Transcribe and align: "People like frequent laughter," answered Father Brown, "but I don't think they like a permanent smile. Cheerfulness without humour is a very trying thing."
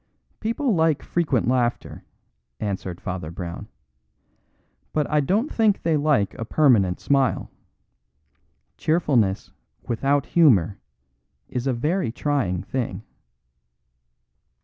"People 0.39 0.73
like 0.73 1.03
frequent 1.03 1.47
laughter," 1.47 2.03
answered 2.59 2.99
Father 2.99 3.29
Brown, 3.29 3.67
"but 4.93 5.07
I 5.11 5.19
don't 5.19 5.53
think 5.53 5.83
they 5.83 5.95
like 5.95 6.33
a 6.39 6.43
permanent 6.43 6.99
smile. 6.99 7.51
Cheerfulness 8.77 9.51
without 9.87 10.25
humour 10.25 10.79
is 11.49 11.67
a 11.67 11.73
very 11.73 12.11
trying 12.11 12.63
thing." 12.63 13.03